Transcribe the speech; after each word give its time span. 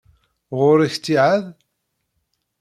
Ɣur-k 0.57 0.93
ttiɛad? 0.97 1.43